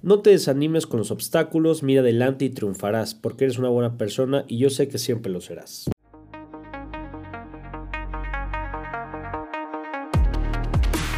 No 0.00 0.20
te 0.20 0.30
desanimes 0.30 0.86
con 0.86 0.98
los 0.98 1.10
obstáculos, 1.10 1.82
mira 1.82 2.02
adelante 2.02 2.44
y 2.44 2.50
triunfarás, 2.50 3.14
porque 3.14 3.44
eres 3.44 3.58
una 3.58 3.68
buena 3.68 3.96
persona 3.96 4.44
y 4.46 4.58
yo 4.58 4.70
sé 4.70 4.86
que 4.86 4.98
siempre 4.98 5.32
lo 5.32 5.40
serás. 5.40 5.90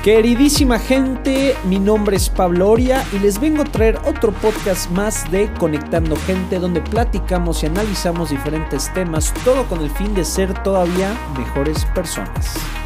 Queridísima 0.02 0.78
gente, 0.78 1.54
mi 1.66 1.78
nombre 1.78 2.16
es 2.16 2.30
Pablo 2.30 2.70
Oria 2.70 3.04
y 3.12 3.18
les 3.18 3.38
vengo 3.38 3.60
a 3.60 3.66
traer 3.66 3.98
otro 4.06 4.32
podcast 4.32 4.90
más 4.92 5.30
de 5.30 5.52
Conectando 5.58 6.16
Gente 6.16 6.58
donde 6.58 6.80
platicamos 6.80 7.62
y 7.62 7.66
analizamos 7.66 8.30
diferentes 8.30 8.90
temas, 8.94 9.34
todo 9.44 9.68
con 9.68 9.82
el 9.82 9.90
fin 9.90 10.14
de 10.14 10.24
ser 10.24 10.54
todavía 10.62 11.14
mejores 11.36 11.84
personas. 11.94 12.79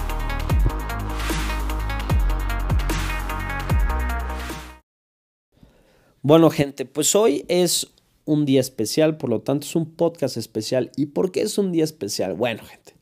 Bueno 6.27 6.49
gente, 6.49 6.87
pues 6.87 7.15
hoy 7.15 7.45
es 7.49 7.93
un 8.25 8.47
día 8.47 8.59
especial, 8.59 9.19
por 9.19 9.29
lo 9.29 9.43
tanto 9.43 9.67
es 9.67 9.77
un 9.77 9.85
podcast 9.85 10.39
especial. 10.39 10.91
¿Y 10.97 11.05
por 11.05 11.31
qué 11.31 11.43
es 11.43 11.59
un 11.59 11.71
día 11.71 11.85
especial? 11.85 12.33
Bueno 12.33 12.63
gente, 12.65 12.95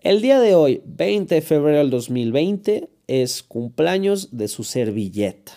el 0.00 0.22
día 0.22 0.40
de 0.40 0.54
hoy, 0.54 0.80
20 0.86 1.34
de 1.34 1.42
febrero 1.42 1.76
del 1.76 1.90
2020, 1.90 2.88
es 3.06 3.42
cumpleaños 3.42 4.30
de 4.32 4.48
su 4.48 4.64
servilleta. 4.64 5.52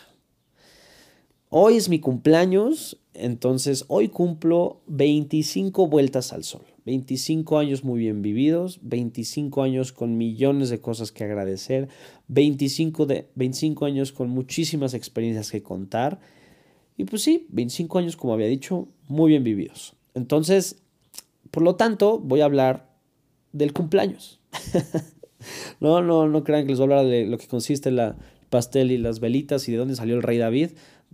Hoy 1.48 1.78
es 1.78 1.88
mi 1.88 2.00
cumpleaños, 2.00 2.98
entonces 3.14 3.86
hoy 3.88 4.10
cumplo 4.10 4.82
25 4.88 5.88
vueltas 5.88 6.34
al 6.34 6.44
sol. 6.44 6.66
25 6.86 7.58
años 7.58 7.86
muy 7.86 8.02
bien 8.02 8.22
vividos, 8.22 8.80
25 8.82 9.64
años 9.64 9.94
con 9.94 10.18
millones 10.18 10.68
de 10.68 10.82
cosas 10.82 11.14
que 11.14 11.24
agradecer, 11.24 11.88
25, 12.28 13.06
de, 13.06 13.30
25 13.36 13.86
años 13.86 14.12
con 14.12 14.28
muchísimas 14.28 14.94
experiencias 14.94 15.52
que 15.52 15.64
contar. 15.64 16.20
Y 16.98 17.06
pues 17.06 17.22
sí, 17.24 17.48
25 17.50 18.00
años, 18.00 18.16
como 18.16 18.34
había 18.34 18.48
dicho, 18.48 18.88
muy 19.08 19.30
bien 19.30 19.44
vividos. 19.44 19.96
Entonces, 20.14 20.84
por 21.52 21.64
lo 21.64 21.76
tanto, 21.76 22.20
voy 22.20 22.42
a 22.42 22.46
hablar 22.46 22.90
del 23.52 23.74
cumpleaños. 23.74 24.40
No, 25.80 26.02
no, 26.02 26.28
no 26.28 26.44
crean 26.44 26.64
que 26.64 26.70
les 26.70 26.80
voy 26.80 26.90
a 26.90 27.00
hablar 27.00 27.12
de 27.12 27.26
lo 27.26 27.38
que 27.38 27.48
consiste 27.48 27.92
la 27.92 28.16
pastel 28.50 28.92
y 28.92 28.98
las 28.98 29.20
velitas 29.20 29.68
y 29.68 29.72
de 29.72 29.78
dónde 29.78 29.96
salió 29.96 30.16
el 30.16 30.24
rey 30.24 30.38
David, 30.38 30.72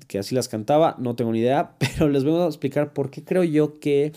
que 0.07 0.19
así 0.19 0.35
las 0.35 0.50
cantaba, 0.50 0.95
no 1.00 1.16
tengo 1.16 1.31
ni 1.31 1.39
idea, 1.39 1.75
pero 1.80 2.09
les 2.09 2.23
voy 2.23 2.39
a 2.41 2.45
explicar 2.45 2.94
por 2.94 3.09
qué 3.09 3.23
creo 3.23 3.44
yo 3.44 3.80
que 3.80 4.11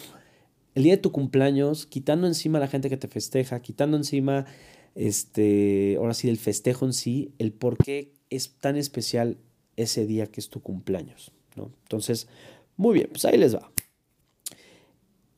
el 0.74 0.84
día 0.84 0.96
de 0.96 1.02
tu 1.02 1.12
cumpleaños, 1.12 1.86
quitando 1.86 2.27
encima 2.27 2.58
a 2.58 2.60
la 2.60 2.68
gente 2.68 2.88
que 2.88 2.96
te 2.96 3.08
festeja, 3.08 3.60
quitando 3.60 3.96
encima, 3.96 4.46
este, 4.94 5.96
ahora 5.98 6.14
sí, 6.14 6.28
del 6.28 6.38
festejo 6.38 6.86
en 6.86 6.92
sí, 6.92 7.33
el 7.38 7.52
por 7.52 7.77
qué 7.77 8.12
es 8.30 8.55
tan 8.58 8.77
especial 8.77 9.38
ese 9.77 10.06
día 10.06 10.27
que 10.27 10.40
es 10.40 10.48
tu 10.48 10.60
cumpleaños, 10.60 11.33
¿no? 11.56 11.70
Entonces, 11.83 12.28
muy 12.77 12.95
bien, 12.95 13.08
pues 13.11 13.25
ahí 13.25 13.36
les 13.36 13.55
va. 13.55 13.70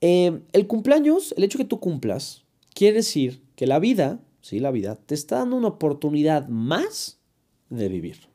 Eh, 0.00 0.40
el 0.52 0.66
cumpleaños, 0.66 1.34
el 1.36 1.44
hecho 1.44 1.58
que 1.58 1.64
tú 1.64 1.80
cumplas, 1.80 2.44
quiere 2.74 2.96
decir 2.96 3.42
que 3.56 3.66
la 3.66 3.78
vida 3.78 4.20
¿sí? 4.44 4.60
La 4.60 4.70
vida 4.70 4.96
te 5.06 5.14
está 5.14 5.38
dando 5.38 5.56
una 5.56 5.68
oportunidad 5.68 6.48
más 6.48 7.18
de 7.70 7.88
vivir. 7.88 8.28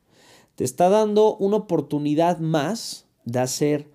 Te 0.56 0.64
está 0.64 0.90
dando 0.90 1.38
una 1.38 1.58
oportunidad 1.58 2.40
más 2.40 3.06
de 3.26 3.40
hacer 3.40 3.88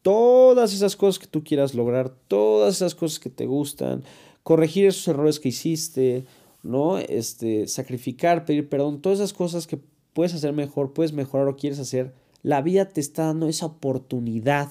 todas 0.00 0.72
esas 0.72 0.94
cosas 0.94 1.18
que 1.18 1.26
tú 1.26 1.42
quieras 1.42 1.74
lograr, 1.74 2.10
todas 2.28 2.76
esas 2.76 2.94
cosas 2.94 3.18
que 3.18 3.30
te 3.30 3.46
gustan, 3.46 4.04
corregir 4.44 4.86
esos 4.86 5.08
errores 5.08 5.40
que 5.40 5.48
hiciste, 5.48 6.24
¿no? 6.62 6.98
Este, 6.98 7.66
sacrificar, 7.66 8.44
pedir 8.44 8.68
perdón, 8.68 9.02
todas 9.02 9.18
esas 9.18 9.32
cosas 9.32 9.66
que 9.66 9.80
puedes 10.12 10.34
hacer 10.34 10.52
mejor, 10.52 10.92
puedes 10.92 11.12
mejorar 11.12 11.48
o 11.48 11.56
quieres 11.56 11.80
hacer. 11.80 12.14
La 12.46 12.62
vida 12.62 12.84
te 12.84 13.00
está 13.00 13.24
dando 13.24 13.48
esa 13.48 13.66
oportunidad. 13.66 14.70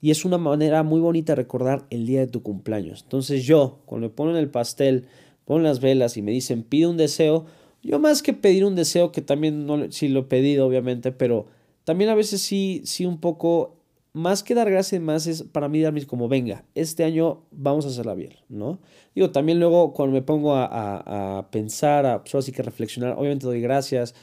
Y 0.00 0.12
es 0.12 0.24
una 0.24 0.38
manera 0.38 0.84
muy 0.84 1.00
bonita 1.00 1.32
de 1.32 1.42
recordar 1.42 1.86
el 1.90 2.06
día 2.06 2.20
de 2.20 2.28
tu 2.28 2.44
cumpleaños. 2.44 3.02
Entonces 3.02 3.42
yo, 3.42 3.80
cuando 3.84 4.06
me 4.06 4.14
ponen 4.14 4.36
el 4.36 4.48
pastel, 4.48 5.06
pon 5.44 5.64
las 5.64 5.80
velas 5.80 6.16
y 6.16 6.22
me 6.22 6.30
dicen 6.30 6.62
pide 6.62 6.86
un 6.86 6.96
deseo, 6.96 7.46
yo 7.82 7.98
más 7.98 8.22
que 8.22 8.32
pedir 8.32 8.64
un 8.64 8.76
deseo, 8.76 9.10
que 9.10 9.22
también 9.22 9.66
no, 9.66 9.90
sí 9.90 10.06
lo 10.06 10.20
he 10.20 10.22
pedido 10.22 10.64
obviamente, 10.64 11.10
pero 11.10 11.46
también 11.82 12.10
a 12.10 12.14
veces 12.14 12.40
sí, 12.40 12.82
sí 12.84 13.06
un 13.06 13.18
poco, 13.18 13.74
más 14.12 14.44
que 14.44 14.54
dar 14.54 14.70
gracias 14.70 15.02
más 15.02 15.26
es 15.26 15.42
para 15.42 15.68
mí 15.68 15.80
darme 15.80 16.06
como 16.06 16.28
venga, 16.28 16.64
este 16.76 17.02
año 17.02 17.42
vamos 17.50 17.86
a 17.86 17.88
hacerla 17.88 18.14
bien, 18.14 18.34
¿no? 18.48 18.78
Digo, 19.16 19.30
también 19.30 19.58
luego 19.58 19.94
cuando 19.94 20.14
me 20.14 20.22
pongo 20.22 20.54
a, 20.54 21.38
a, 21.38 21.50
pensar, 21.50 22.06
a 22.06 22.22
solo 22.24 22.38
así 22.38 22.52
que 22.52 22.62
reflexionar, 22.62 23.16
obviamente 23.18 23.46
doy 23.46 23.60
gracias 23.60 24.14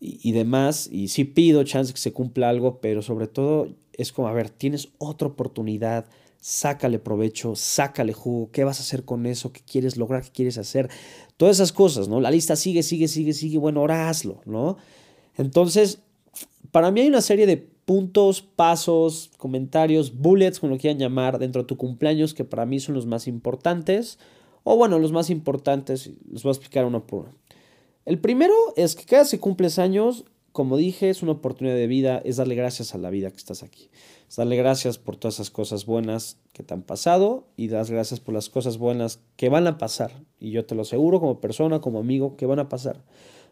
y, 0.00 0.18
y 0.28 0.32
demás, 0.32 0.88
y 0.90 1.08
sí 1.08 1.24
pido 1.24 1.62
chance 1.64 1.92
que 1.92 2.00
se 2.00 2.12
cumpla 2.12 2.48
algo, 2.48 2.80
pero 2.80 3.02
sobre 3.02 3.28
todo 3.28 3.68
es 3.92 4.12
como, 4.12 4.28
a 4.28 4.32
ver, 4.32 4.50
tienes 4.50 4.88
otra 4.98 5.28
oportunidad, 5.28 6.06
sácale 6.40 6.98
provecho, 6.98 7.54
sácale 7.54 8.12
jugo, 8.12 8.50
qué 8.50 8.64
vas 8.64 8.78
a 8.78 8.82
hacer 8.82 9.04
con 9.04 9.26
eso, 9.26 9.52
qué 9.52 9.60
quieres 9.60 9.96
lograr, 9.96 10.22
qué 10.22 10.30
quieres 10.30 10.58
hacer, 10.58 10.88
todas 11.36 11.56
esas 11.56 11.72
cosas, 11.72 12.08
¿no? 12.08 12.20
La 12.20 12.30
lista 12.30 12.56
sigue, 12.56 12.82
sigue, 12.82 13.08
sigue, 13.08 13.34
sigue, 13.34 13.58
bueno, 13.58 13.80
ahora 13.80 14.08
hazlo, 14.08 14.40
¿no? 14.46 14.78
Entonces, 15.36 16.00
para 16.70 16.90
mí 16.90 17.02
hay 17.02 17.08
una 17.08 17.20
serie 17.20 17.46
de 17.46 17.58
puntos, 17.58 18.40
pasos, 18.40 19.30
comentarios, 19.36 20.16
bullets, 20.16 20.60
como 20.60 20.74
lo 20.74 20.78
quieran 20.78 20.98
llamar, 20.98 21.38
dentro 21.38 21.62
de 21.62 21.66
tu 21.66 21.76
cumpleaños, 21.76 22.34
que 22.34 22.44
para 22.44 22.64
mí 22.64 22.80
son 22.80 22.94
los 22.94 23.06
más 23.06 23.26
importantes, 23.26 24.18
o 24.64 24.76
bueno, 24.76 24.98
los 24.98 25.12
más 25.12 25.28
importantes, 25.30 26.10
los 26.30 26.42
voy 26.42 26.50
a 26.50 26.52
explicar 26.52 26.84
uno 26.84 27.06
por 27.06 27.20
uno. 27.20 27.34
El 28.04 28.18
primero 28.18 28.54
es 28.76 28.94
que 28.96 29.04
cada 29.04 29.26
que 29.26 29.38
cumples 29.38 29.78
años, 29.78 30.24
como 30.52 30.76
dije, 30.76 31.10
es 31.10 31.22
una 31.22 31.32
oportunidad 31.32 31.76
de 31.76 31.86
vida, 31.86 32.20
es 32.24 32.36
darle 32.36 32.54
gracias 32.54 32.94
a 32.94 32.98
la 32.98 33.10
vida 33.10 33.30
que 33.30 33.36
estás 33.36 33.62
aquí. 33.62 33.90
Es 34.28 34.36
darle 34.36 34.56
gracias 34.56 34.98
por 34.98 35.16
todas 35.16 35.34
esas 35.34 35.50
cosas 35.50 35.86
buenas 35.86 36.38
que 36.52 36.62
te 36.62 36.74
han 36.74 36.82
pasado 36.82 37.48
y 37.56 37.68
das 37.68 37.90
gracias 37.90 38.20
por 38.20 38.34
las 38.34 38.48
cosas 38.48 38.78
buenas 38.78 39.20
que 39.36 39.48
van 39.48 39.66
a 39.66 39.78
pasar. 39.78 40.12
Y 40.38 40.50
yo 40.50 40.64
te 40.64 40.74
lo 40.74 40.82
aseguro 40.82 41.20
como 41.20 41.40
persona, 41.40 41.80
como 41.80 41.98
amigo, 41.98 42.36
que 42.36 42.46
van 42.46 42.58
a 42.58 42.68
pasar. 42.68 43.04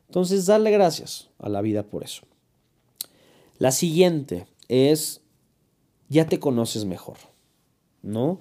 Entonces, 0.06 0.46
darle 0.46 0.70
gracias 0.70 1.30
a 1.38 1.48
la 1.48 1.60
vida 1.60 1.82
por 1.82 2.02
eso. 2.02 2.22
La 3.58 3.72
siguiente 3.72 4.46
es, 4.68 5.20
ya 6.08 6.26
te 6.26 6.38
conoces 6.38 6.84
mejor, 6.84 7.18
¿no? 8.02 8.38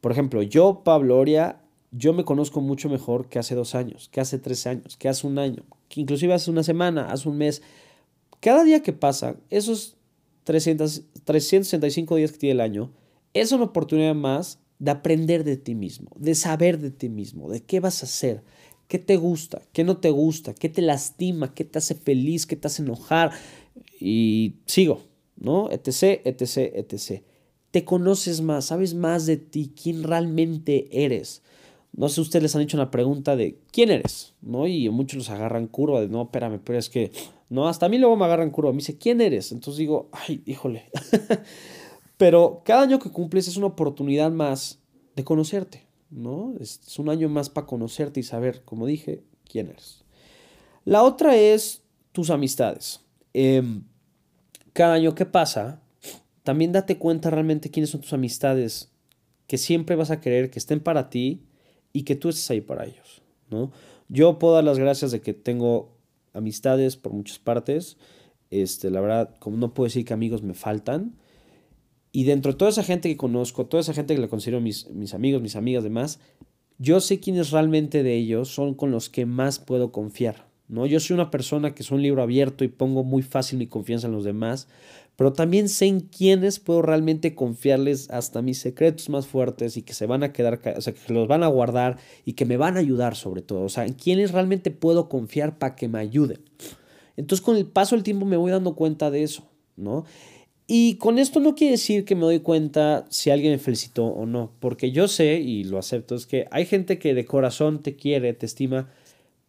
Por 0.00 0.12
ejemplo, 0.12 0.42
yo, 0.42 0.82
Pablo 0.82 1.18
Oria, 1.18 1.60
yo 1.90 2.12
me 2.12 2.24
conozco 2.24 2.60
mucho 2.60 2.88
mejor 2.88 3.28
que 3.28 3.38
hace 3.38 3.54
dos 3.54 3.74
años, 3.74 4.08
que 4.10 4.20
hace 4.20 4.38
tres 4.38 4.66
años, 4.66 4.96
que 4.96 5.08
hace 5.08 5.26
un 5.26 5.38
año, 5.38 5.64
que 5.88 6.00
inclusive 6.00 6.34
hace 6.34 6.50
una 6.50 6.62
semana, 6.62 7.10
hace 7.10 7.28
un 7.28 7.38
mes. 7.38 7.62
Cada 8.40 8.64
día 8.64 8.82
que 8.82 8.92
pasa, 8.92 9.36
esos 9.50 9.96
300, 10.44 11.02
365 11.24 12.16
días 12.16 12.32
que 12.32 12.38
tiene 12.38 12.52
el 12.52 12.60
año, 12.60 12.92
es 13.34 13.52
una 13.52 13.64
oportunidad 13.64 14.14
más 14.14 14.58
de 14.78 14.90
aprender 14.90 15.44
de 15.44 15.56
ti 15.56 15.74
mismo, 15.74 16.10
de 16.16 16.34
saber 16.34 16.78
de 16.78 16.90
ti 16.90 17.08
mismo, 17.08 17.48
de 17.48 17.62
qué 17.62 17.80
vas 17.80 18.02
a 18.02 18.06
hacer, 18.06 18.42
qué 18.88 18.98
te 18.98 19.16
gusta, 19.16 19.62
qué 19.72 19.84
no 19.84 19.98
te 19.98 20.10
gusta, 20.10 20.54
qué 20.54 20.68
te 20.68 20.82
lastima, 20.82 21.54
qué 21.54 21.64
te 21.64 21.78
hace 21.78 21.94
feliz, 21.94 22.46
qué 22.46 22.56
te 22.56 22.68
hace 22.68 22.82
enojar. 22.82 23.32
Y 24.00 24.56
sigo, 24.66 25.02
¿no? 25.36 25.70
Etc, 25.70 26.20
etc, 26.24 26.56
etc. 26.74 27.22
Te 27.70 27.84
conoces 27.84 28.40
más, 28.40 28.66
sabes 28.66 28.94
más 28.94 29.26
de 29.26 29.36
ti, 29.36 29.72
quién 29.80 30.02
realmente 30.02 30.88
eres. 31.04 31.42
No 31.96 32.10
sé, 32.10 32.20
ustedes 32.20 32.42
les 32.42 32.54
han 32.54 32.60
hecho 32.60 32.76
una 32.76 32.90
pregunta 32.90 33.36
de 33.36 33.58
quién 33.72 33.90
eres, 33.90 34.34
¿no? 34.42 34.66
Y 34.66 34.90
muchos 34.90 35.16
los 35.16 35.30
agarran 35.30 35.66
curva 35.66 36.02
de 36.02 36.08
no, 36.08 36.24
espérame, 36.24 36.60
pero 36.62 36.78
es 36.78 36.90
que, 36.90 37.10
no, 37.48 37.68
hasta 37.68 37.86
a 37.86 37.88
mí 37.88 37.96
luego 37.96 38.16
me 38.16 38.26
agarran 38.26 38.50
curva. 38.50 38.70
Me 38.70 38.78
dice, 38.78 38.98
¿quién 38.98 39.22
eres? 39.22 39.50
Entonces 39.50 39.78
digo, 39.78 40.10
ay, 40.12 40.42
híjole. 40.44 40.90
pero 42.18 42.60
cada 42.66 42.82
año 42.82 42.98
que 42.98 43.10
cumples 43.10 43.48
es 43.48 43.56
una 43.56 43.68
oportunidad 43.68 44.30
más 44.30 44.78
de 45.16 45.24
conocerte, 45.24 45.86
¿no? 46.10 46.54
Es, 46.60 46.98
un 46.98 47.08
año 47.08 47.30
más 47.30 47.48
para 47.48 47.66
conocerte 47.66 48.20
y 48.20 48.24
saber, 48.24 48.62
como 48.64 48.84
dije, 48.84 49.24
quién 49.50 49.70
eres. 49.70 50.04
La 50.84 51.02
otra 51.02 51.34
es 51.34 51.82
tus 52.12 52.28
amistades. 52.28 53.00
Em, 53.32 53.84
cada 54.74 54.94
año 54.94 55.14
que 55.14 55.24
pasa, 55.24 55.80
también 56.42 56.72
date 56.72 56.98
cuenta 56.98 57.30
realmente 57.30 57.70
quiénes 57.70 57.88
son 57.88 58.02
tus 58.02 58.12
amistades 58.12 58.92
que 59.46 59.56
siempre 59.56 59.96
vas 59.96 60.10
a 60.10 60.20
querer 60.20 60.50
que 60.50 60.58
estén 60.58 60.80
para 60.80 61.08
ti 61.08 61.42
y 61.96 62.02
que 62.02 62.14
tú 62.14 62.28
estés 62.28 62.50
ahí 62.50 62.60
para 62.60 62.84
ellos, 62.84 63.22
¿no? 63.48 63.72
Yo 64.10 64.38
puedo 64.38 64.52
dar 64.52 64.64
las 64.64 64.78
gracias 64.78 65.12
de 65.12 65.22
que 65.22 65.32
tengo 65.32 65.96
amistades 66.34 66.98
por 66.98 67.14
muchas 67.14 67.38
partes, 67.38 67.96
este, 68.50 68.90
la 68.90 69.00
verdad, 69.00 69.34
como 69.38 69.56
no 69.56 69.72
puedo 69.72 69.86
decir 69.86 70.04
que 70.04 70.12
amigos 70.12 70.42
me 70.42 70.52
faltan, 70.52 71.16
y 72.12 72.24
dentro 72.24 72.52
de 72.52 72.58
toda 72.58 72.70
esa 72.70 72.82
gente 72.82 73.08
que 73.08 73.16
conozco, 73.16 73.64
toda 73.64 73.80
esa 73.80 73.94
gente 73.94 74.14
que 74.14 74.20
le 74.20 74.28
considero 74.28 74.60
mis, 74.60 74.90
mis 74.90 75.14
amigos, 75.14 75.40
mis 75.40 75.56
amigas, 75.56 75.84
demás, 75.84 76.20
yo 76.76 77.00
sé 77.00 77.18
quiénes 77.18 77.50
realmente 77.50 78.02
de 78.02 78.14
ellos 78.14 78.50
son 78.50 78.74
con 78.74 78.90
los 78.90 79.08
que 79.08 79.24
más 79.24 79.58
puedo 79.58 79.90
confiar, 79.90 80.45
¿no? 80.68 80.86
Yo 80.86 81.00
soy 81.00 81.14
una 81.14 81.30
persona 81.30 81.74
que 81.74 81.82
es 81.82 81.90
un 81.90 82.02
libro 82.02 82.22
abierto 82.22 82.64
y 82.64 82.68
pongo 82.68 83.04
muy 83.04 83.22
fácil 83.22 83.58
mi 83.58 83.66
confianza 83.66 84.06
en 84.06 84.12
los 84.12 84.24
demás, 84.24 84.68
pero 85.16 85.32
también 85.32 85.68
sé 85.68 85.86
en 85.86 86.00
quiénes 86.00 86.60
puedo 86.60 86.82
realmente 86.82 87.34
confiarles 87.34 88.10
hasta 88.10 88.42
mis 88.42 88.58
secretos 88.58 89.08
más 89.08 89.26
fuertes 89.26 89.76
y 89.76 89.82
que 89.82 89.94
se 89.94 90.06
van 90.06 90.22
a 90.22 90.32
quedar, 90.32 90.60
o 90.76 90.80
sea, 90.80 90.92
que 90.92 91.12
los 91.12 91.26
van 91.26 91.42
a 91.42 91.48
guardar 91.48 91.98
y 92.24 92.34
que 92.34 92.44
me 92.44 92.56
van 92.56 92.76
a 92.76 92.80
ayudar 92.80 93.16
sobre 93.16 93.42
todo, 93.42 93.62
o 93.62 93.68
sea, 93.68 93.86
en 93.86 93.94
quiénes 93.94 94.32
realmente 94.32 94.70
puedo 94.70 95.08
confiar 95.08 95.58
para 95.58 95.74
que 95.74 95.88
me 95.88 95.98
ayuden. 95.98 96.40
Entonces 97.16 97.44
con 97.44 97.56
el 97.56 97.66
paso 97.66 97.96
del 97.96 98.04
tiempo 98.04 98.26
me 98.26 98.36
voy 98.36 98.50
dando 98.50 98.74
cuenta 98.74 99.10
de 99.10 99.22
eso, 99.22 99.48
¿no? 99.76 100.04
Y 100.68 100.96
con 100.96 101.18
esto 101.18 101.38
no 101.38 101.54
quiere 101.54 101.72
decir 101.72 102.04
que 102.04 102.16
me 102.16 102.22
doy 102.22 102.40
cuenta 102.40 103.06
si 103.08 103.30
alguien 103.30 103.52
me 103.52 103.58
felicitó 103.58 104.06
o 104.06 104.26
no, 104.26 104.52
porque 104.58 104.90
yo 104.90 105.06
sé 105.06 105.40
y 105.40 105.62
lo 105.62 105.78
acepto, 105.78 106.16
es 106.16 106.26
que 106.26 106.48
hay 106.50 106.66
gente 106.66 106.98
que 106.98 107.14
de 107.14 107.24
corazón 107.24 107.82
te 107.82 107.94
quiere, 107.94 108.32
te 108.32 108.46
estima, 108.46 108.90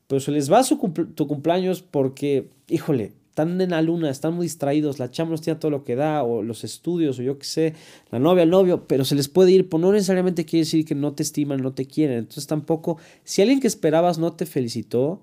pero 0.08 0.20
se 0.20 0.32
les 0.32 0.52
va 0.52 0.64
su 0.64 0.78
tu 1.16 1.28
cumpleaños 1.28 1.82
porque, 1.82 2.50
híjole, 2.70 3.14
están 3.38 3.62
en 3.62 3.70
la 3.70 3.84
luna, 3.84 4.10
están 4.10 4.34
muy 4.34 4.48
distraídos, 4.48 4.98
la 4.98 5.12
chamba 5.12 5.36
no 5.36 5.42
tiene 5.42 5.60
todo 5.60 5.70
lo 5.70 5.84
que 5.84 5.96
da, 5.96 6.24
o 6.24 6.42
los 6.42 6.64
estudios, 6.64 7.20
o 7.20 7.22
yo 7.22 7.38
qué 7.38 7.46
sé, 7.46 7.74
la 8.10 8.18
novia, 8.18 8.42
el 8.44 8.50
novio, 8.50 8.88
pero 8.88 9.06
se 9.06 9.14
les 9.14 9.28
puede 9.28 9.52
ir, 9.52 9.70
pues 9.70 9.80
no 9.80 9.92
necesariamente 9.92 10.44
quiere 10.44 10.66
decir 10.66 10.86
que 10.86 10.96
no 10.96 11.14
te 11.14 11.22
estiman, 11.22 11.62
no 11.62 11.74
te 11.74 11.86
quieren. 11.86 12.18
Entonces 12.18 12.48
tampoco, 12.48 12.98
si 13.24 13.44
alguien 13.44 13.60
que 13.60 13.68
esperabas 13.68 14.18
no 14.18 14.34
te 14.34 14.48
felicitó, 14.48 15.22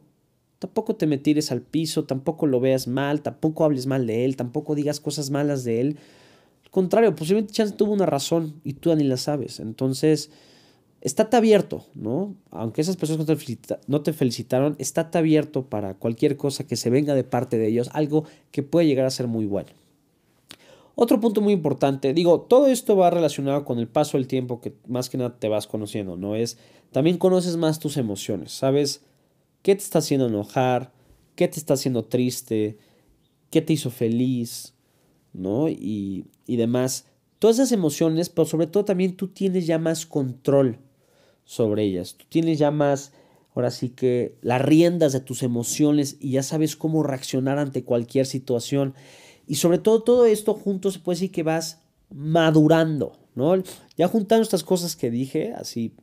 tampoco 0.60 0.94
te 0.94 1.08
metires 1.08 1.50
al 1.50 1.60
piso, 1.60 2.04
tampoco 2.04 2.46
lo 2.46 2.60
veas 2.60 2.86
mal, 2.86 3.20
tampoco 3.20 3.64
hables 3.64 3.86
mal 3.86 4.06
de 4.06 4.24
él, 4.24 4.36
tampoco 4.36 4.76
digas 4.76 5.00
cosas 5.00 5.30
malas 5.30 5.64
de 5.64 5.80
él. 5.80 5.96
Al 6.64 6.70
contrario, 6.70 7.16
posiblemente 7.16 7.52
Chance 7.52 7.74
tuvo 7.74 7.92
una 7.92 8.06
razón 8.06 8.60
y 8.62 8.74
tú 8.74 8.94
ni 8.94 9.02
la 9.02 9.16
sabes. 9.16 9.58
Entonces, 9.58 10.30
estate 11.04 11.36
abierto, 11.36 11.84
¿no? 11.94 12.34
Aunque 12.50 12.80
esas 12.80 12.96
personas 12.96 13.26
no 13.28 13.36
te, 13.36 14.10
te 14.10 14.12
felicitaron, 14.14 14.74
estate 14.78 15.18
abierto 15.18 15.66
para 15.66 15.94
cualquier 15.94 16.38
cosa 16.38 16.66
que 16.66 16.76
se 16.76 16.88
venga 16.88 17.14
de 17.14 17.24
parte 17.24 17.58
de 17.58 17.68
ellos, 17.68 17.90
algo 17.92 18.24
que 18.50 18.62
puede 18.62 18.86
llegar 18.86 19.04
a 19.04 19.10
ser 19.10 19.28
muy 19.28 19.44
bueno. 19.44 19.68
Otro 20.96 21.20
punto 21.20 21.42
muy 21.42 21.52
importante, 21.52 22.14
digo, 22.14 22.40
todo 22.40 22.68
esto 22.68 22.96
va 22.96 23.10
relacionado 23.10 23.64
con 23.64 23.78
el 23.78 23.86
paso 23.86 24.16
del 24.16 24.26
tiempo 24.26 24.60
que 24.60 24.74
más 24.88 25.10
que 25.10 25.18
nada 25.18 25.38
te 25.38 25.48
vas 25.48 25.66
conociendo, 25.66 26.16
¿no? 26.16 26.36
Es, 26.36 26.56
también 26.90 27.18
conoces 27.18 27.56
más 27.56 27.80
tus 27.80 27.98
emociones, 27.98 28.52
sabes 28.52 29.02
qué 29.60 29.74
te 29.74 29.82
está 29.82 29.98
haciendo 29.98 30.28
enojar, 30.28 30.92
qué 31.34 31.48
te 31.48 31.58
está 31.58 31.74
haciendo 31.74 32.04
triste, 32.04 32.78
qué 33.50 33.60
te 33.60 33.74
hizo 33.74 33.90
feliz, 33.90 34.72
¿no? 35.34 35.68
Y, 35.68 36.28
y 36.46 36.56
demás. 36.56 37.06
Todas 37.40 37.58
esas 37.58 37.72
emociones, 37.72 38.30
pero 38.30 38.46
sobre 38.46 38.68
todo 38.68 38.86
también 38.86 39.16
tú 39.16 39.28
tienes 39.28 39.66
ya 39.66 39.78
más 39.78 40.06
control 40.06 40.78
sobre 41.44 41.84
ellas. 41.84 42.14
Tú 42.16 42.24
tienes 42.28 42.58
ya 42.58 42.70
más, 42.70 43.12
ahora 43.54 43.70
sí 43.70 43.90
que, 43.90 44.36
las 44.42 44.62
riendas 44.62 45.12
de 45.12 45.20
tus 45.20 45.42
emociones 45.42 46.16
y 46.20 46.32
ya 46.32 46.42
sabes 46.42 46.76
cómo 46.76 47.02
reaccionar 47.02 47.58
ante 47.58 47.84
cualquier 47.84 48.26
situación. 48.26 48.94
Y 49.46 49.56
sobre 49.56 49.78
todo 49.78 50.02
todo 50.02 50.26
esto 50.26 50.54
junto 50.54 50.90
se 50.90 50.98
puede 50.98 51.16
decir 51.16 51.32
que 51.32 51.42
vas 51.42 51.80
madurando, 52.10 53.18
¿no? 53.34 53.62
Ya 53.96 54.08
juntando 54.08 54.42
estas 54.42 54.64
cosas 54.64 54.96
que 54.96 55.10
dije, 55.10 55.52
así 55.52 55.94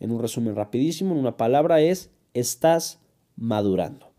en 0.00 0.10
un 0.10 0.20
resumen 0.20 0.54
rapidísimo, 0.54 1.12
en 1.12 1.20
una 1.20 1.36
palabra 1.36 1.80
es 1.80 2.10
estás 2.34 3.00
madurando. 3.36 4.12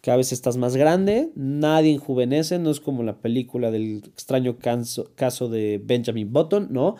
Cada 0.00 0.18
vez 0.18 0.32
estás 0.32 0.58
más 0.58 0.76
grande, 0.76 1.30
nadie 1.34 1.94
enjuvenece, 1.94 2.58
no 2.58 2.70
es 2.70 2.78
como 2.78 3.02
la 3.02 3.16
película 3.22 3.70
del 3.70 4.02
extraño 4.04 4.58
caso, 4.58 5.48
de 5.48 5.80
Benjamin 5.82 6.30
Button, 6.30 6.68
¿no? 6.70 6.96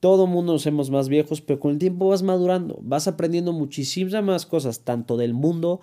Todo 0.00 0.26
mundo 0.26 0.52
nos 0.52 0.62
hacemos 0.62 0.90
más 0.90 1.08
viejos, 1.08 1.42
pero 1.42 1.60
con 1.60 1.72
el 1.72 1.78
tiempo 1.78 2.08
vas 2.08 2.22
madurando, 2.22 2.78
vas 2.82 3.06
aprendiendo 3.06 3.52
muchísimas 3.52 4.24
más 4.24 4.46
cosas, 4.46 4.80
tanto 4.80 5.18
del 5.18 5.34
mundo, 5.34 5.80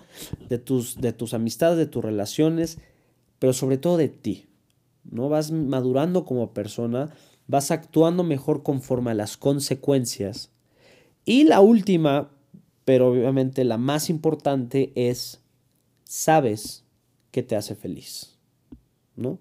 de 0.49 0.57
tus, 0.57 0.97
de 0.97 1.13
tus 1.13 1.35
amistades, 1.35 1.77
de 1.77 1.85
tus 1.85 2.03
relaciones, 2.03 2.79
pero 3.37 3.53
sobre 3.53 3.77
todo 3.77 3.97
de 3.97 4.09
ti. 4.09 4.47
¿no? 5.09 5.29
Vas 5.29 5.51
madurando 5.51 6.25
como 6.25 6.53
persona, 6.53 7.13
vas 7.47 7.71
actuando 7.71 8.23
mejor 8.23 8.63
conforme 8.63 9.11
a 9.11 9.15
las 9.15 9.37
consecuencias. 9.37 10.51
Y 11.25 11.43
la 11.43 11.61
última, 11.61 12.31
pero 12.85 13.09
obviamente 13.09 13.63
la 13.63 13.77
más 13.77 14.09
importante 14.09 14.91
es, 14.95 15.41
sabes 16.03 16.85
qué 17.31 17.43
te 17.43 17.55
hace 17.55 17.75
feliz, 17.75 18.37
¿no? 19.15 19.39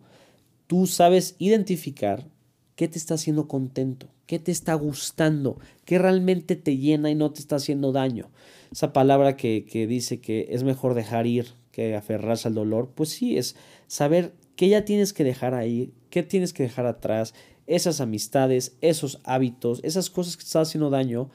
Tú 0.67 0.87
sabes 0.87 1.37
identificar 1.39 2.29
qué 2.75 2.89
te 2.89 2.99
está 2.99 3.15
haciendo 3.15 3.47
contento, 3.47 4.09
qué 4.27 4.39
te 4.39 4.53
está 4.53 4.75
gustando, 4.75 5.59
qué 5.85 5.99
realmente 5.99 6.57
te 6.57 6.77
llena 6.77 7.11
y 7.11 7.15
no 7.15 7.31
te 7.31 7.41
está 7.41 7.57
haciendo 7.57 7.93
daño. 7.93 8.31
Esa 8.71 8.93
palabra 8.93 9.37
que, 9.37 9.65
que 9.65 9.87
dice 9.87 10.21
que 10.21 10.49
es 10.51 10.65
mejor 10.65 10.95
dejar 10.95 11.27
ir 11.27 11.47
que 11.73 11.95
aferrarse 11.95 12.49
al 12.49 12.55
dolor, 12.55 12.93
pues 12.95 13.11
sí, 13.11 13.37
es 13.37 13.55
saber 13.87 14.33
qué 14.57 14.71
ya 14.71 14.87
tienes 14.87 15.13
que 15.13 15.25
dejar 15.25 15.53
ahí, 15.53 15.93
qué 16.09 16.23
tienes 16.23 16.55
que 16.55 16.63
dejar 16.63 16.87
atrás, 16.87 17.35
esas 17.67 18.01
amistades, 18.01 18.77
esos 18.81 19.21
hábitos, 19.25 19.81
esas 19.85 20.09
cosas 20.09 20.37
que 20.37 20.43
te 20.43 20.47
están 20.47 20.63
haciendo 20.63 20.89
daño 20.89 21.29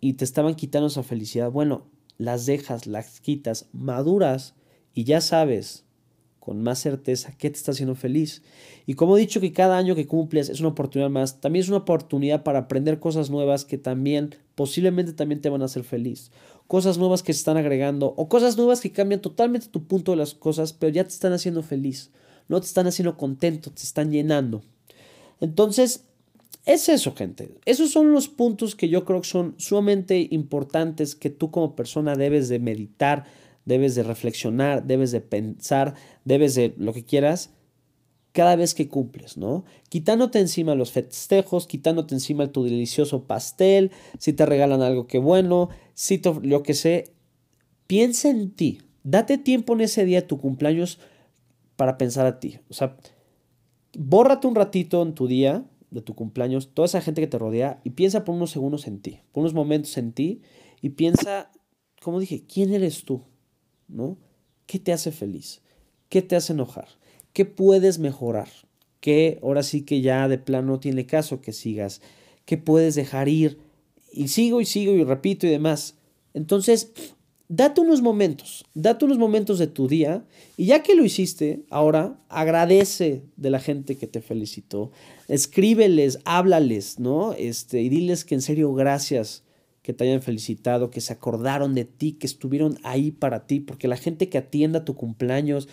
y 0.00 0.14
te 0.14 0.24
estaban 0.24 0.54
quitando 0.54 0.86
esa 0.86 1.02
felicidad, 1.02 1.50
bueno, 1.50 1.86
las 2.16 2.46
dejas, 2.46 2.86
las 2.86 3.20
quitas, 3.20 3.68
maduras 3.72 4.54
y 4.94 5.04
ya 5.04 5.20
sabes 5.20 5.84
con 6.48 6.62
más 6.62 6.78
certeza 6.78 7.34
qué 7.36 7.50
te 7.50 7.58
está 7.58 7.72
haciendo 7.72 7.94
feliz. 7.94 8.40
Y 8.86 8.94
como 8.94 9.18
he 9.18 9.20
dicho 9.20 9.38
que 9.38 9.52
cada 9.52 9.76
año 9.76 9.94
que 9.94 10.06
cumples 10.06 10.48
es 10.48 10.60
una 10.60 10.70
oportunidad 10.70 11.10
más, 11.10 11.42
también 11.42 11.62
es 11.62 11.68
una 11.68 11.76
oportunidad 11.76 12.42
para 12.42 12.60
aprender 12.60 13.00
cosas 13.00 13.28
nuevas 13.28 13.66
que 13.66 13.76
también 13.76 14.34
posiblemente 14.54 15.12
también 15.12 15.42
te 15.42 15.50
van 15.50 15.60
a 15.60 15.66
hacer 15.66 15.84
feliz. 15.84 16.30
Cosas 16.66 16.96
nuevas 16.96 17.22
que 17.22 17.34
se 17.34 17.40
están 17.40 17.58
agregando 17.58 18.14
o 18.16 18.30
cosas 18.30 18.56
nuevas 18.56 18.80
que 18.80 18.92
cambian 18.92 19.20
totalmente 19.20 19.66
tu 19.66 19.84
punto 19.84 20.12
de 20.12 20.16
las 20.16 20.32
cosas, 20.32 20.72
pero 20.72 20.90
ya 20.90 21.04
te 21.04 21.10
están 21.10 21.34
haciendo 21.34 21.62
feliz. 21.62 22.12
No 22.48 22.58
te 22.62 22.66
están 22.66 22.86
haciendo 22.86 23.18
contento, 23.18 23.70
te 23.70 23.82
están 23.82 24.10
llenando. 24.10 24.62
Entonces, 25.42 26.04
es 26.64 26.88
eso, 26.88 27.14
gente. 27.14 27.50
Esos 27.66 27.90
son 27.90 28.10
los 28.12 28.28
puntos 28.28 28.74
que 28.74 28.88
yo 28.88 29.04
creo 29.04 29.20
que 29.20 29.28
son 29.28 29.54
sumamente 29.58 30.28
importantes 30.30 31.14
que 31.14 31.28
tú 31.28 31.50
como 31.50 31.76
persona 31.76 32.14
debes 32.14 32.48
de 32.48 32.58
meditar, 32.58 33.26
debes 33.68 33.94
de 33.94 34.02
reflexionar, 34.02 34.84
debes 34.86 35.12
de 35.12 35.20
pensar, 35.20 35.94
debes 36.24 36.54
de 36.54 36.74
lo 36.78 36.94
que 36.94 37.04
quieras 37.04 37.50
cada 38.32 38.56
vez 38.56 38.74
que 38.74 38.88
cumples, 38.88 39.36
¿no? 39.36 39.64
Quitándote 39.90 40.38
encima 40.38 40.74
los 40.74 40.90
festejos, 40.90 41.66
quitándote 41.66 42.14
encima 42.14 42.50
tu 42.50 42.64
delicioso 42.64 43.24
pastel, 43.24 43.90
si 44.18 44.32
te 44.32 44.46
regalan 44.46 44.80
algo 44.80 45.06
que 45.06 45.18
bueno, 45.18 45.68
si 45.94 46.18
te, 46.18 46.32
lo 46.42 46.62
que 46.62 46.74
sé, 46.74 47.12
piensa 47.86 48.30
en 48.30 48.50
ti. 48.52 48.80
Date 49.04 49.38
tiempo 49.38 49.74
en 49.74 49.82
ese 49.82 50.04
día 50.04 50.22
de 50.22 50.26
tu 50.26 50.38
cumpleaños 50.38 50.98
para 51.76 51.98
pensar 51.98 52.26
a 52.26 52.40
ti. 52.40 52.58
O 52.70 52.74
sea, 52.74 52.96
bórrate 53.98 54.46
un 54.46 54.54
ratito 54.54 55.02
en 55.02 55.14
tu 55.14 55.26
día, 55.26 55.64
de 55.90 56.00
tu 56.02 56.14
cumpleaños, 56.14 56.72
toda 56.74 56.86
esa 56.86 57.00
gente 57.00 57.20
que 57.20 57.26
te 57.26 57.38
rodea 57.38 57.80
y 57.84 57.90
piensa 57.90 58.24
por 58.24 58.34
unos 58.34 58.50
segundos 58.50 58.86
en 58.86 59.00
ti, 59.00 59.20
por 59.32 59.42
unos 59.42 59.54
momentos 59.54 59.96
en 59.98 60.12
ti 60.12 60.42
y 60.80 60.90
piensa, 60.90 61.50
como 62.02 62.20
dije, 62.20 62.44
¿quién 62.46 62.72
eres 62.72 63.04
tú? 63.04 63.24
¿No? 63.88 64.16
¿Qué 64.66 64.78
te 64.78 64.92
hace 64.92 65.12
feliz? 65.12 65.60
¿Qué 66.08 66.22
te 66.22 66.36
hace 66.36 66.52
enojar? 66.52 66.88
¿Qué 67.32 67.44
puedes 67.44 67.98
mejorar? 67.98 68.48
¿Qué 69.00 69.38
ahora 69.42 69.62
sí 69.62 69.82
que 69.82 70.00
ya 70.00 70.28
de 70.28 70.38
plano 70.38 70.80
tiene 70.80 71.06
caso 71.06 71.40
que 71.40 71.52
sigas? 71.52 72.00
¿Qué 72.44 72.56
puedes 72.56 72.94
dejar 72.94 73.28
ir? 73.28 73.58
Y 74.12 74.28
sigo 74.28 74.60
y 74.60 74.66
sigo 74.66 74.92
y 74.92 75.04
repito 75.04 75.46
y 75.46 75.50
demás. 75.50 75.94
Entonces, 76.34 76.92
date 77.48 77.80
unos 77.80 78.02
momentos, 78.02 78.64
date 78.74 79.04
unos 79.04 79.18
momentos 79.18 79.58
de 79.58 79.66
tu 79.66 79.88
día 79.88 80.24
y 80.56 80.66
ya 80.66 80.82
que 80.82 80.94
lo 80.94 81.04
hiciste, 81.04 81.64
ahora 81.70 82.18
agradece 82.28 83.22
de 83.36 83.50
la 83.50 83.60
gente 83.60 83.96
que 83.96 84.06
te 84.06 84.20
felicitó, 84.20 84.90
escríbeles, 85.28 86.18
háblales, 86.24 86.98
¿no? 86.98 87.32
Este, 87.32 87.80
y 87.80 87.88
diles 87.88 88.24
que 88.24 88.34
en 88.34 88.42
serio 88.42 88.72
gracias 88.74 89.44
que 89.88 89.94
te 89.94 90.04
hayan 90.04 90.20
felicitado, 90.20 90.90
que 90.90 91.00
se 91.00 91.14
acordaron 91.14 91.74
de 91.74 91.86
ti, 91.86 92.12
que 92.12 92.26
estuvieron 92.26 92.76
ahí 92.82 93.10
para 93.10 93.46
ti, 93.46 93.58
porque 93.58 93.88
la 93.88 93.96
gente 93.96 94.28
que 94.28 94.36
atienda 94.36 94.84
tu 94.84 94.96
cumpleaños, 94.96 95.66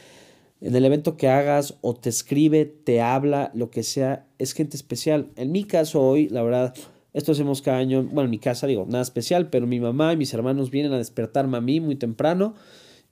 en 0.61 0.73
el 0.73 0.85
evento 0.85 1.17
que 1.17 1.27
hagas 1.27 1.75
o 1.81 1.95
te 1.95 2.07
escribe, 2.07 2.63
te 2.63 3.01
habla, 3.01 3.51
lo 3.53 3.69
que 3.71 3.83
sea, 3.83 4.25
es 4.39 4.53
gente 4.53 4.77
especial. 4.77 5.31
En 5.35 5.51
mi 5.51 5.65
caso 5.65 6.01
hoy, 6.01 6.29
la 6.29 6.43
verdad, 6.43 6.73
esto 7.11 7.33
hacemos 7.33 7.61
cada 7.61 7.79
año, 7.79 8.03
bueno, 8.03 8.23
en 8.23 8.29
mi 8.29 8.39
casa 8.39 8.67
digo, 8.67 8.85
nada 8.87 9.01
especial, 9.01 9.49
pero 9.49 9.67
mi 9.67 9.81
mamá 9.81 10.13
y 10.13 10.15
mis 10.15 10.33
hermanos 10.33 10.71
vienen 10.71 10.93
a 10.93 10.97
despertarme 10.97 11.57
a 11.57 11.61
mí 11.61 11.81
muy 11.81 11.97
temprano 11.97 12.55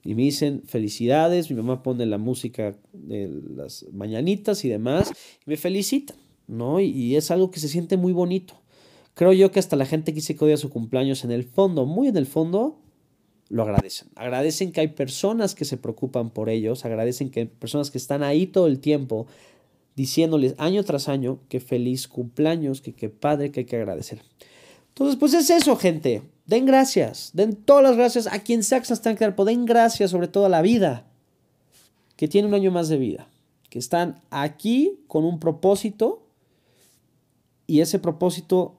y 0.02 0.14
me 0.14 0.22
dicen 0.22 0.62
felicidades, 0.64 1.50
mi 1.50 1.56
mamá 1.58 1.82
pone 1.82 2.06
la 2.06 2.16
música 2.16 2.74
de 2.94 3.28
las 3.54 3.84
mañanitas 3.92 4.64
y 4.64 4.70
demás, 4.70 5.12
me 5.44 5.58
felicitan, 5.58 6.16
¿no? 6.46 6.80
Y, 6.80 7.14
es 7.14 7.30
algo 7.30 7.50
que 7.50 7.60
se 7.60 7.68
siente 7.68 7.98
muy 7.98 8.14
bonito. 8.14 8.54
Creo 9.14 9.32
yo 9.32 9.52
que 9.52 9.60
hasta 9.60 9.76
la 9.76 9.86
gente 9.86 10.12
que 10.12 10.16
dice 10.16 10.36
que 10.36 10.44
odia 10.44 10.56
su 10.56 10.70
cumpleaños, 10.70 11.24
en 11.24 11.30
el 11.30 11.44
fondo, 11.44 11.86
muy 11.86 12.08
en 12.08 12.16
el 12.16 12.26
fondo, 12.26 12.78
lo 13.48 13.62
agradecen. 13.62 14.08
Agradecen 14.16 14.72
que 14.72 14.80
hay 14.80 14.88
personas 14.88 15.54
que 15.54 15.64
se 15.64 15.76
preocupan 15.76 16.30
por 16.30 16.48
ellos, 16.48 16.84
agradecen 16.84 17.30
que 17.30 17.40
hay 17.40 17.46
personas 17.46 17.90
que 17.90 17.98
están 17.98 18.22
ahí 18.22 18.46
todo 18.46 18.66
el 18.66 18.80
tiempo, 18.80 19.26
diciéndoles 19.94 20.54
año 20.58 20.82
tras 20.82 21.08
año 21.08 21.38
que 21.48 21.60
feliz 21.60 22.08
cumpleaños, 22.08 22.80
que 22.80 22.92
qué 22.92 23.08
padre, 23.08 23.52
que 23.52 23.60
hay 23.60 23.66
que 23.66 23.76
agradecer. 23.76 24.20
Entonces, 24.88 25.16
pues 25.16 25.34
es 25.34 25.50
eso, 25.50 25.76
gente. 25.76 26.22
Den 26.46 26.66
gracias, 26.66 27.30
den 27.32 27.56
todas 27.56 27.82
las 27.82 27.96
gracias 27.96 28.26
a 28.26 28.42
quien 28.42 28.62
sea 28.62 28.80
que 28.80 28.86
se 28.86 28.94
están 28.94 29.16
quedando, 29.16 29.44
den 29.44 29.64
gracias 29.64 30.10
sobre 30.10 30.28
todo 30.28 30.46
a 30.46 30.50
la 30.50 30.60
vida, 30.60 31.06
que 32.16 32.28
tiene 32.28 32.48
un 32.48 32.54
año 32.54 32.70
más 32.70 32.88
de 32.88 32.98
vida, 32.98 33.28
que 33.70 33.78
están 33.78 34.20
aquí 34.30 35.00
con 35.06 35.24
un 35.24 35.40
propósito 35.40 36.26
y 37.66 37.80
ese 37.80 37.98
propósito 37.98 38.76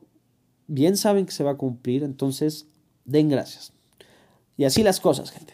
bien 0.67 0.97
saben 0.97 1.25
que 1.25 1.31
se 1.31 1.43
va 1.43 1.51
a 1.51 1.57
cumplir, 1.57 2.03
entonces 2.03 2.67
den 3.05 3.29
gracias. 3.29 3.73
Y 4.57 4.65
así 4.65 4.83
las 4.83 4.99
cosas, 4.99 5.31
gente. 5.31 5.53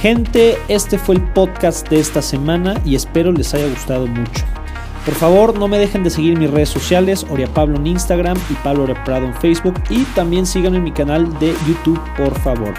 Gente, 0.00 0.56
este 0.66 0.98
fue 0.98 1.14
el 1.14 1.32
podcast 1.32 1.88
de 1.88 2.00
esta 2.00 2.22
semana 2.22 2.80
y 2.84 2.96
espero 2.96 3.30
les 3.30 3.54
haya 3.54 3.68
gustado 3.68 4.06
mucho. 4.08 4.44
Por 5.04 5.14
favor, 5.14 5.58
no 5.58 5.68
me 5.68 5.78
dejen 5.78 6.04
de 6.04 6.10
seguir 6.10 6.38
mis 6.38 6.50
redes 6.50 6.68
sociales, 6.68 7.24
Oria 7.30 7.52
Pablo 7.52 7.76
en 7.76 7.88
Instagram 7.88 8.38
y 8.50 8.54
Pablo 8.64 8.86
Prado 9.04 9.26
en 9.26 9.34
Facebook. 9.34 9.74
Y 9.90 10.04
también 10.14 10.46
síganme 10.46 10.78
en 10.78 10.84
mi 10.84 10.92
canal 10.92 11.38
de 11.38 11.54
YouTube, 11.66 12.00
por 12.16 12.38
favor. 12.40 12.74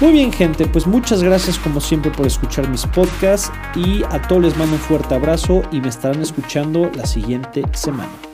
Muy 0.00 0.12
bien, 0.12 0.32
gente, 0.32 0.66
pues 0.66 0.86
muchas 0.86 1.22
gracias 1.22 1.58
como 1.58 1.78
siempre 1.78 2.10
por 2.10 2.26
escuchar 2.26 2.66
mis 2.70 2.86
podcasts. 2.86 3.52
Y 3.74 4.02
a 4.04 4.22
todos 4.22 4.42
les 4.42 4.56
mando 4.56 4.76
un 4.76 4.80
fuerte 4.80 5.14
abrazo 5.14 5.62
y 5.70 5.80
me 5.82 5.88
estarán 5.88 6.22
escuchando 6.22 6.90
la 6.94 7.04
siguiente 7.04 7.62
semana. 7.74 8.29